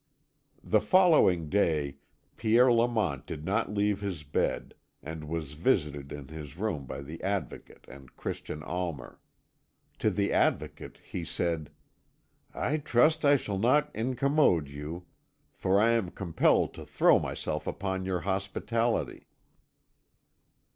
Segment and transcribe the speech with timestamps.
[0.63, 1.97] The following day
[2.35, 7.21] Pierre Lamont did not leave his bed, and was visited in his room by the
[7.21, 9.19] Advocate and Christian Almer.
[9.99, 11.69] To the Advocate he said:
[12.51, 15.05] "I trust I shall not incommode you,
[15.53, 19.27] for I am compelled to throw myself upon your hospitality."